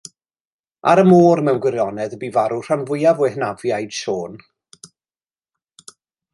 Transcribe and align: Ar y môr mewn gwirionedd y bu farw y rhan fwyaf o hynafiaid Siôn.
Ar 0.91 1.01
y 1.01 1.03
môr 1.09 1.41
mewn 1.49 1.59
gwirionedd 1.65 2.15
y 2.17 2.19
bu 2.23 2.31
farw 2.39 2.57
y 2.57 2.65
rhan 2.69 2.83
fwyaf 2.89 3.23
o 3.27 3.31
hynafiaid 3.35 3.95
Siôn. 4.01 4.45